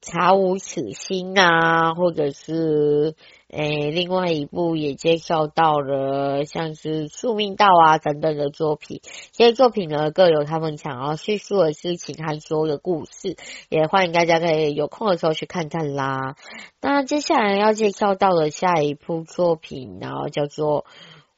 [0.00, 3.14] 查无此心啊，或者是。
[3.54, 9.02] 诶，另外一部也介绍到了，像是《宿命道》啊等等的作品。
[9.32, 13.36] 这些作品呢，各有他们想要叙述的事情和说的故事，
[13.68, 16.34] 也欢迎大家可以有空的时候去看看啦。
[16.80, 20.84] 那接下来要介绍到的下一部作品，然后叫做《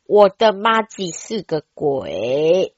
[0.06, 2.72] 我的麻吉是个鬼》。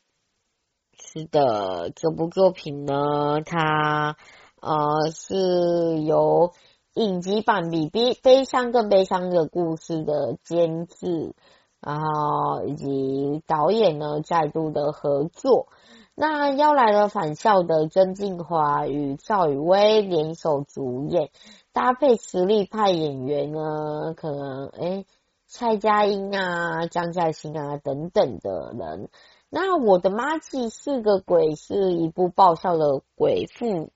[1.17, 4.17] 是的，这部作品呢，它
[4.61, 6.53] 呃是由。
[6.93, 11.35] 影集版比悲悲伤更悲伤的故事的监制，
[11.79, 15.69] 然后以及导演呢再度的合作，
[16.15, 21.29] 那邀来了返校的曾敬华与赵宇威联手主演，
[21.75, 25.05] 搭配实力派演员呢，可能诶
[25.47, 29.11] 蔡佳音啊、张嘉欣啊等等的人。
[29.51, 33.91] 那我的妈祭是个鬼，是一部爆笑的鬼父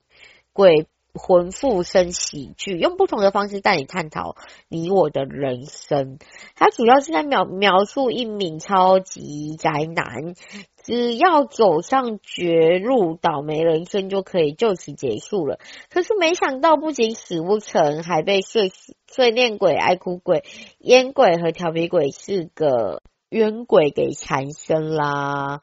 [0.53, 0.87] 鬼。
[1.13, 4.37] 魂附身喜剧，用不同的方式带你探讨
[4.69, 6.19] 你我的人生。
[6.55, 10.35] 它主要是在描描述一名超级宅男，
[10.81, 15.59] 只要走上绝路，倒霉人生就可以就此结束了。
[15.89, 18.71] 可是没想到，不仅死不成，还被碎
[19.05, 20.45] 碎念鬼、爱哭鬼、
[20.79, 25.61] 烟鬼和调皮鬼四个冤鬼给缠身啦。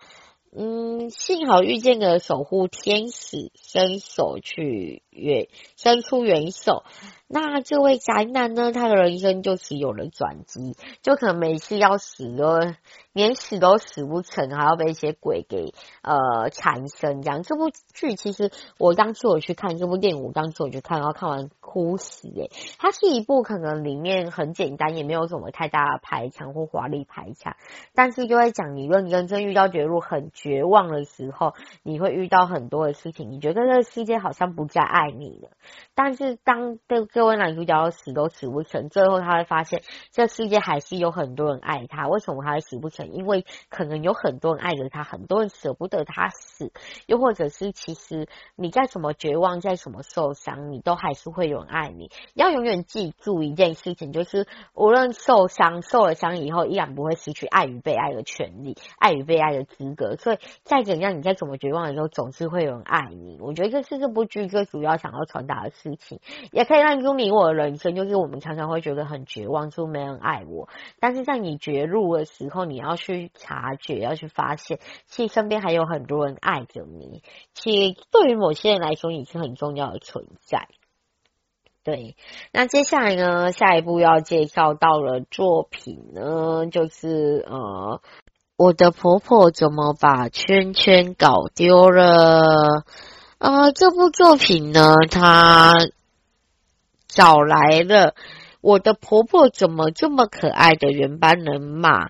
[0.57, 6.85] 嗯，幸好遇见个守护天使，伸手去援，伸出援手。
[7.31, 12.77] 那这位宅男呢，他的人生就是有了转机，就可能每次要死了。
[13.13, 17.43] 连死都死不成，还要被一些鬼给呃缠身这样。
[17.43, 22.49] 这部剧其实我当初我去看这部电影，我当初我去看，然后看完哭死诶。
[22.79, 27.57] 它是一部可能里面很简单，也没有什么太大的排场或华丽排场，
[27.93, 35.51] 但是就会讲你认真真遇到绝路很绝望的时候，你会遇到很多的事情，你觉得这个世界好像不再爱爱你了。
[35.95, 39.83] 但是当这这位男主角死都死不成，最后他会发现
[40.13, 42.09] 这世界还是有很多人爱他。
[42.09, 43.13] 为什么他会死不成？
[43.13, 46.73] 因为可能有很多人爱着他，很多人舍不得他死，
[47.07, 52.11] 又或者是其实你再怎么绝望，再怎么受伤，你都还是会有人爱你。
[52.35, 60.17] 要永远记住一件事情，就是无论受伤，受了伤以后，依然不会失去爱与被爱的权利，爱与被爱的资格。
[60.17, 63.39] 所以再怎样，你再怎么绝望的时候，总是会有人爱你。
[63.41, 66.21] 我觉得这是这部剧最主要想要传达的事情，
[66.53, 70.69] 也可以让出你我的人生，就是我们常常会觉得很绝望，就没人爱我。
[71.01, 72.99] 但是在你绝路的时候，你要。
[72.99, 77.23] 去察觉，要去发现，其实身边还有很多人爱着你。
[77.55, 80.67] 其实对于某些人来说，你是很重要的存在。
[81.85, 82.17] 对，
[82.53, 88.01] 那接下来呢，下一步要介绍到的作品呢，就是呃，
[88.57, 92.85] 我的婆婆怎么把圈圈搞丢了？
[93.39, 95.73] 呃，这部作品呢，它
[97.07, 98.15] 找来了
[98.61, 102.09] 我的婆婆怎么这么可爱的原班人马。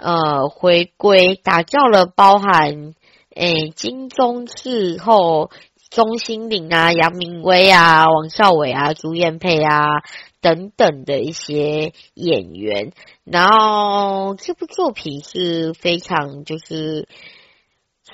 [0.00, 2.94] 呃，回归打造了包含
[3.36, 5.50] 诶金钟视后
[5.90, 10.02] 钟欣凌啊、杨明威啊、王少伟啊、朱彦沛啊
[10.40, 12.92] 等等的一些演员，
[13.24, 17.06] 然后这部作品是非常就是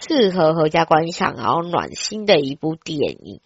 [0.01, 3.41] 适合合家观赏，然后暖心的一部电影。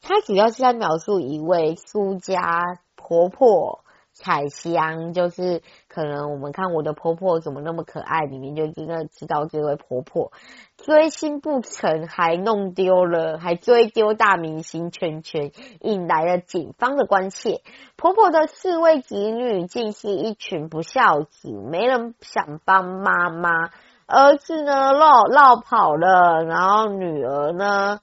[0.00, 2.62] 它主要是在描述一位苏家
[2.96, 3.80] 婆婆。
[4.20, 10.32] 彩香就是可能我们看我的婆婆怎么那么可爱，里面就应该知道这位婆婆
[10.76, 17.60] 追星不成，还弄丢了，还追丢大明星圈圈，引来了警方的关切。
[17.94, 23.70] 婆婆的四位子女竟是一群不孝子，没人想帮妈妈。
[24.08, 28.00] 儿子呢，落落跑了，然后女儿呢，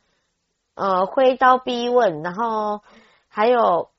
[0.76, 2.82] 呃，挥刀逼问，然后
[3.28, 3.90] 还有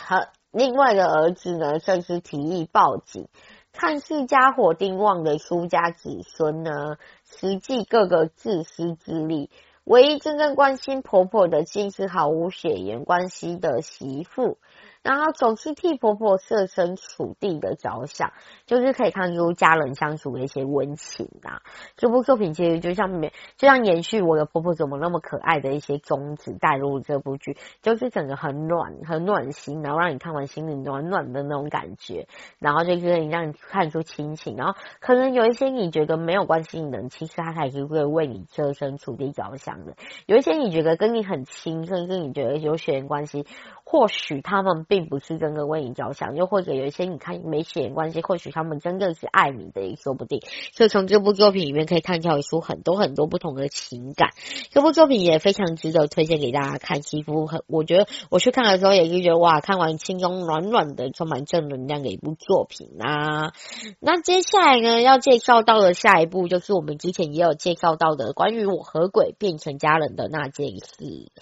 [0.00, 0.28] 和。
[0.52, 3.26] 另外的儿子呢，甚至提议报警。
[3.72, 9.50] 看似家火丁旺的苏家子孙呢，实际个个自私自利。
[9.82, 14.58] 唯一真正关心婆婆的，竟是毫无血缘关系的媳妇。
[15.04, 18.32] 然后总是替婆婆设身处地的着想，
[18.64, 21.60] 就是可以看出家人相处的一些温情啊。
[21.96, 32.26] 这部作品其实就像就像延续我的婆婆怎么那么可爱的一些宗旨带入这部剧，就是整个很暖很暖心，然后让你看完心里暖暖的那种感觉，
[32.58, 39.96] 然后就是让你看出亲情，然后可能有一些你觉得没有关系的人，其实他还是会为你设身处地着想的。
[40.24, 43.44] 有一些你觉得跟你很亲，甚至你觉得有血缘关系。
[43.86, 50.40] 或许他们并不是真的为你着想，又或者有一些你看没血缘关系，或许他们真的是爱你的也说不定。
[50.72, 54.28] 所以从这部作品里面可以看到出很多很多不同的情感。
[54.70, 57.00] 这部作品也非常值得推荐给大家看。
[57.00, 63.52] 几乎很，我觉得我去看的时候也是觉得哇，看完心中暖暖的，充满正能量的一部作品啊。
[63.98, 71.32] 那接下来呢，要介绍到的下一部就是我们之前也有介绍到的关于我和鬼变成家人的那件事。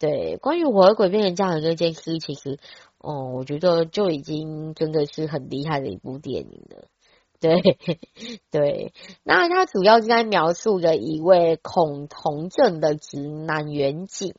[0.00, 2.58] 对，关于我和鬼变成家人这件事，其实，
[2.96, 6.88] 哦，我觉得就已经真的是很厉害的一部电影了。
[7.40, 7.60] 对，
[8.50, 8.92] 对，
[9.24, 14.34] 那它主要是在描述着一位恐同症的直男员警。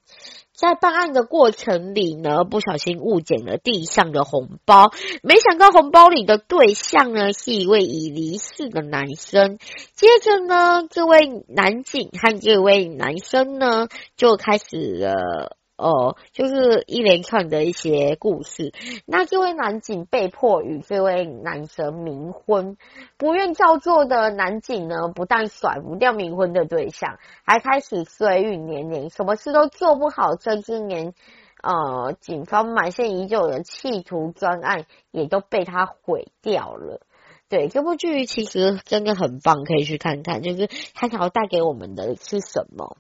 [0.54, 4.92] 在办案的过程里呢，不小心误捡了地上的红包，
[5.24, 9.58] 没想到红包里的对象呢是一位已离世的男生。
[9.96, 15.58] 接着呢，这位男警和这位男生呢就开始了。
[15.82, 18.72] 哦，就是一连串的一些故事。
[19.08, 22.78] 那这位男警被迫与这位男神冥婚，
[23.18, 30.36] 不愿照做的男警呢，不但甩不掉冥婚的对象，还开始岁运年年，什么事都做不好。
[30.40, 31.16] 甚至连
[31.64, 37.02] 呃，警方埋线已久的企图专案也都被他毁掉了。
[37.50, 40.42] 对，这部剧其实真的很棒，可以去看看。
[40.42, 42.98] 就是他想要带给我们的是什么？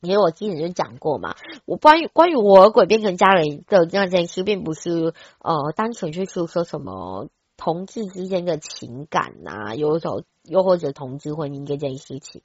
[0.00, 1.34] 因为我之前就讲过嘛，
[1.64, 10.24] 我关于关于我鬼变成家人的那件事，并不是呃单纯去诉说什么同志之间的情感呐、有一种。
[10.44, 12.40] 又或者同志婚姻这件事情。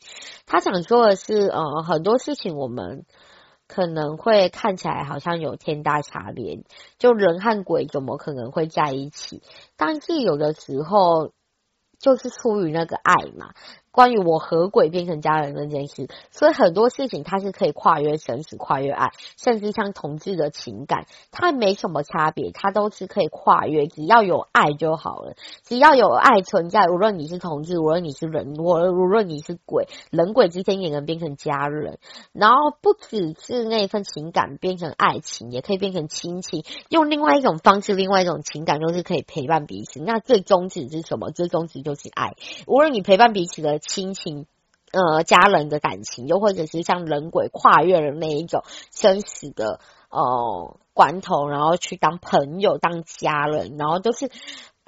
[0.45, 3.06] 他想说的是，呃，很多事情我们
[3.66, 6.60] 可能会看起来好像有天大差别，
[6.97, 9.41] 就人和鬼怎么可能会在一起？
[9.78, 11.32] 但是有的时候
[11.97, 13.54] 就是出于那个爱嘛。
[13.94, 25.36] 关于我和鬼变成家人那件事，所以很多事情它是可以跨越生死、跨越爱，甚至像同志的情感，它没什么差别，它都是可以跨越，只要有爱就好了。
[25.62, 32.00] 只要有爱存在，无论你是同志，无论你是人，我无论你是鬼，人鬼之间也能变成家人。
[32.32, 40.00] 然后不只是那份情感变成爱情，也可以变成亲情，用另外一种方式，另外一种情感，都是可以陪伴彼此。
[40.00, 41.30] 那最终旨是什么？
[41.30, 42.34] 最终旨就是爱。
[42.66, 43.83] 无论你陪伴彼此的。
[43.88, 44.48] 亲情，
[44.92, 49.80] 呃，家人的感情，又或者是像人鬼跨越了那一种生死的
[50.10, 54.32] 呃关头，然后去当朋友、当家人，然后都是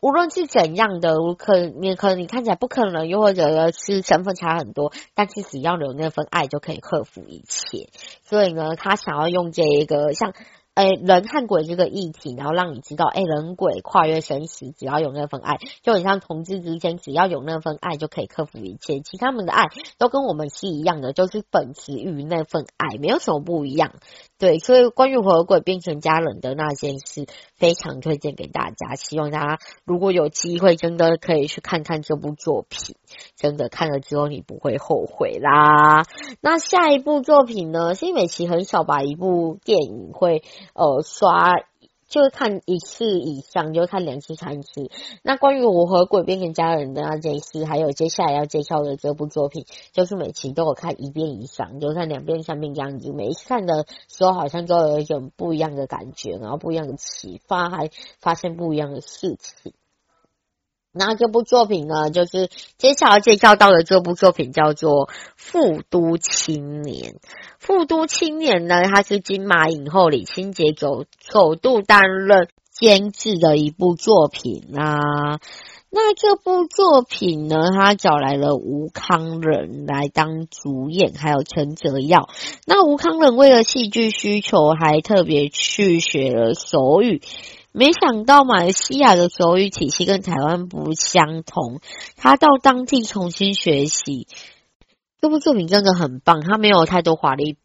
[0.01, 7.89] 无论是怎样的，我可你可能你看起来不可能，又或者是身份差很多，但是只要有那份爱，就可以克服一切。
[8.23, 10.33] 所以呢，他想要用这一个像。
[10.75, 18.99] 哎，人和鬼这个议题，然后让你知道，哎，人鬼跨越生死，只要有那份爱，就很像同志之间，只要有那份爱就可以克服一切。
[18.99, 19.67] 其他们的爱
[19.97, 23.93] 都跟我们是一样的，就是本质于那份爱，没有什么不一样。
[24.37, 28.95] 对，所以关于和鬼变成家人的那件事，非常推荐给大家。
[28.95, 32.97] 希望大家如果有机会，真的可以去看看这部作品，
[33.37, 36.03] 真的看了之后你不会后悔啦。
[36.41, 37.95] 那下一部作品呢？
[37.95, 40.43] 新美琪很少把一部电影会。
[40.73, 41.53] 呃，刷
[42.07, 44.89] 就是看一次以上，就看两次、三次。
[45.23, 53.11] 那关于我和鬼变跟家人的那件事，还有接下来要介绍的这部作品，就是每期都有看一遍以上，就看两遍、三遍这样子。
[53.11, 57.89] 每一次看的时候，好像都有一种不一样的感觉，然后不一样的启发，还
[58.19, 59.73] 发现不一样的事情。
[60.97, 67.11] 那这部作品呢，就是接下来介绍到的这部作品叫做《富都青年》。
[67.59, 75.39] 《富都青年》呢，它是金马影后李清洁首首度担任监制的一部作品啊。
[75.97, 82.27] 那这部作品呢，他找来了吴康仁来当主演，还有陈哲耀。
[82.65, 87.21] 那吴康仁为了戏剧需求，还特别去学了手语。
[87.77, 91.81] 没想到马来西亚的手语体系跟台湾不相同，
[92.15, 94.29] 他到当地重新学习。
[95.19, 97.57] 这部作品真的很棒，他没有太多华丽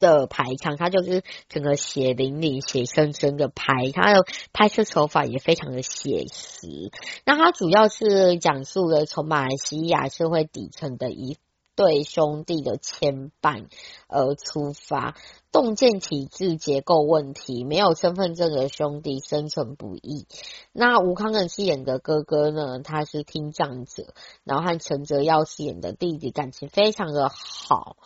[0.00, 6.90] 的排场，他就是整个血淋淋、血生生的拍，他的拍摄手法也非常的写实。
[7.24, 11.36] 那他主要是讲述了从马来西亚社会底层的一
[11.74, 13.66] 对兄弟的牵绊
[14.08, 15.16] 而出发。
[15.50, 20.26] 洞见体制结构问题，没有身份证的兄弟生存不易。
[20.72, 22.78] 那吴康仁饰演的哥哥呢？
[22.78, 24.14] 他是听障者，
[24.44, 27.98] 然后和陈哲耀饰演的弟弟感情非常的好。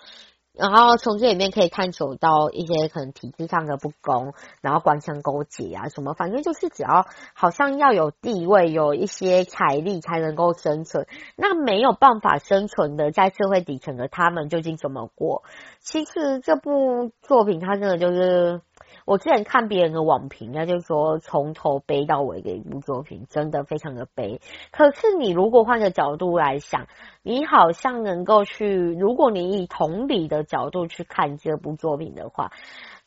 [0.57, 11.07] 然后从这里面可以看出到一些可能体制上的不公，然后官商勾结啊什么，反正就是只要好像要有地位，有一些财力才能够生存。
[11.37, 15.43] 那没有办法生存的，在社会底层的他们究竟怎么过？
[15.81, 18.61] 其实这部作品它真的就是。
[19.07, 24.41] 我之前看别人的网评，那就是说从头悲到尾的一部作品，真的非常的悲。
[24.73, 26.89] 可是你如果换个角度来想，
[27.23, 32.51] 你好像能够去，如果你以同理的角度去看这部作品的话。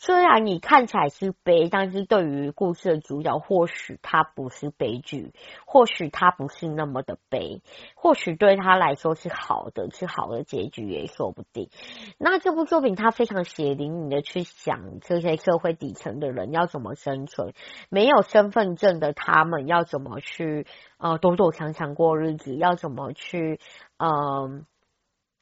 [0.01, 5.33] 虽然你看起来是悲，但是对于故事的主角，或许他不是悲剧，
[5.65, 7.61] 或许他不是那么的悲，
[7.95, 11.69] 或许对他来说是好的，是好的结局也说不定。
[12.17, 17.53] 那这部作品他非常血淋淋的去想这些社会底层的人要怎么生存，
[17.89, 20.65] 没有身份证的他们要怎么去
[20.97, 23.59] 呃躲躲藏藏过日子，要怎么去
[23.97, 24.65] 嗯、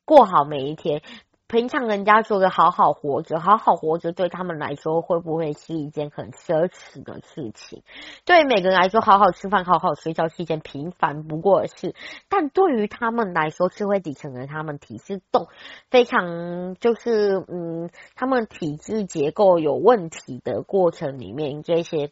[0.03, 1.03] 过好每一天。
[1.47, 7.83] 平常人家说的好好活着，好好活着对他们来说会不会是一件很奢侈的事情？
[8.25, 11.95] 对每个人来说，好好吃饭、好好睡觉是一件平凡不过的事，
[12.29, 15.47] 但对于他们来说，社会底层的他们体质动
[15.89, 22.11] 非常就是嗯，他们体制结构有问题的过程里面，这些。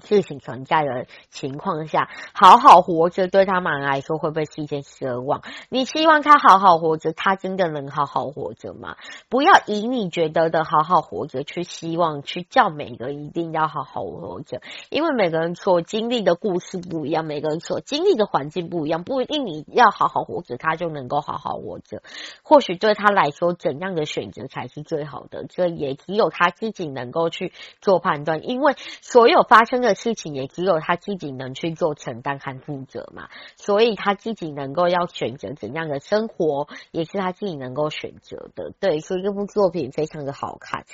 [0.00, 5.42] 事情存在的情况下，好好活着对他们来说会不会是一件奢望？
[5.68, 8.96] 你希望他好好活着，他真的能好好活着吗？
[9.28, 22.02] 不要以你觉得的好好活着去希望去叫每个人一定要好好活着，因为每个人所经历的故事不一样，每个人所经历的环境不一样，不一定你要好好活着，他就能够好好活着。
[22.44, 25.44] 或许对他来说，怎样的选择才是最好的？
[25.48, 29.87] 这也只有他自己能够去做判断，因为所有发生的。
[29.88, 38.72] 的事情也只有他自己能去做承担和负责嘛，所以他自己能够要选择怎样的生活，也是他自己能够选择的。
[38.78, 40.84] 对，所以这部作品非常的好看。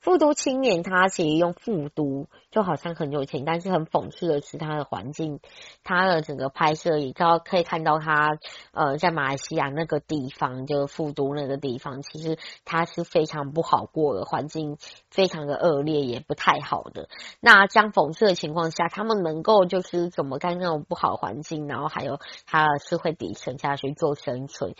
[0.00, 5.40] 复读青年他其实用复读就好像很有钱，但是很讽刺的是他的环境，
[5.82, 8.38] 他的整个拍摄也知道可以看到他
[8.72, 14.76] 呃在马来西亚那个地方，就是复读那个地方，其实他是非常不好过的，环境
[15.08, 17.08] 非常的恶劣，也不太好的。
[17.40, 24.74] 那将讽刺情况下，他们能够就是怎么在那种不好环境，然后还有他是会底层下去做生存。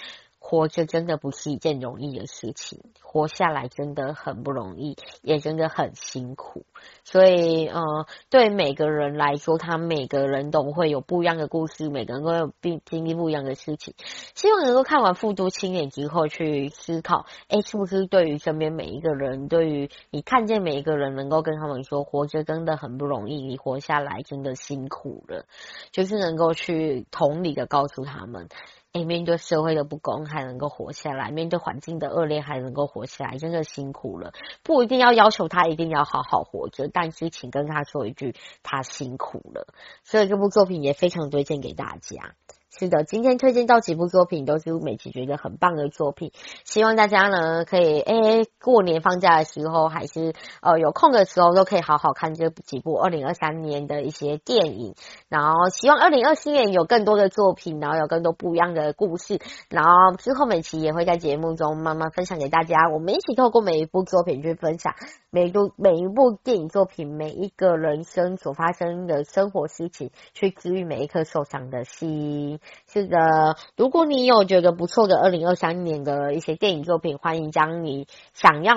[0.44, 6.66] 活着真的不是一件容易的事情，活下来真的很不容易，也真的很辛苦。
[7.04, 7.80] 所以，呃，
[8.28, 13.94] 对每个人来说，他每个人都会有不一样的故事，每个人都有并经历不一样的事情。
[14.34, 25.46] 希望能够看完《富都青年》之后去思考，诶，是不是对于身边每一个人，对于你看见每一个人，能够跟他们说，活着真的很不容易，你活下来真的辛苦了，
[25.92, 28.48] 就是能够去同理的告诉他们。
[28.92, 34.32] 诶，面对社会的不公还能够活下来，面对环境的恶劣还能够活下来，真的辛苦了。
[34.62, 39.66] 不一定要要求他一定要好好活着，但是请跟他说一句，他辛苦了。
[40.04, 42.34] 所以这部作品也非常推荐给大家。
[42.78, 46.32] 是的，今天推荐到几部作品都是美琪觉得很棒的作品，
[46.64, 54.94] 希望大家呢可以诶过年放假的时候，还是呃有空的时候都可以好好看这几部二零二三年的一些电影，
[55.28, 64.94] 然后希望二零二四年有更多的作品，然后有更多不一样的故事，然后之后美琪也会在节目中慢慢分享给大家，我们一起透过每一部作品去分享。
[65.34, 72.60] 每一部每一部电影作品，每一个人生所发生的生活事情，去治愈每一颗受伤的心。
[72.86, 78.74] 是的，如果你有觉得不错的二零二三年的一些电影作品，欢迎将你想要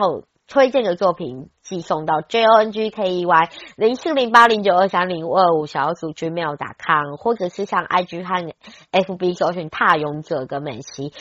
[0.47, 8.53] 推荐的作品寄送到 j o n g k e y 零四零八零九二三零五二五小组 gmail.com，或者是像 IG 和
[8.93, 11.11] FB 搜寻“踏勇者”跟美琪。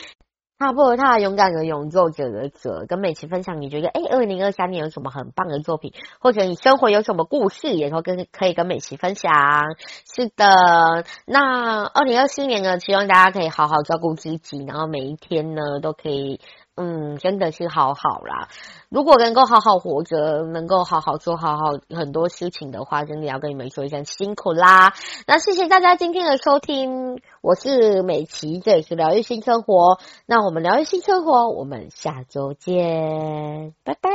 [0.57, 9.33] 踏破踏勇敢的勇作者的者，跟美琪分享，你觉得诶，二零二三年有什么很棒的作品，或者你生活有什么故事，也都跟可以跟美琪分享。
[10.05, 16.39] 是的，那二零二四年呢，希望大家可以好好照顾自己，然后每一天呢都可以。
[16.75, 18.49] 嗯，真的是好好啦。
[18.89, 24.93] 如果能够好好活着，能够好好做好好很多事情的话，真的要跟你们说一声辛苦啦。
[25.25, 29.99] 那谢谢大家今天的收听，我是美琪，这里是疗愈新生活。
[30.25, 34.09] 那我们疗愈新生活，我们下周见，拜拜。